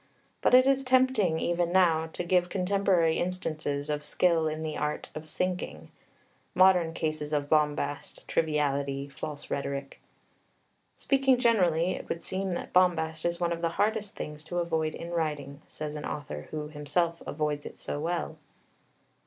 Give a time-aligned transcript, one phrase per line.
[0.41, 5.09] But it is tempting, even now, to give contemporary instances of skill in the Art
[5.13, 5.91] of Sinking
[6.55, 10.01] modern cases of bombast, triviality, false rhetoric.
[10.95, 14.95] "Speaking generally, it would seem that bombast is one of the hardest things to avoid
[14.95, 18.37] in writing," says an author who himself avoids it so well.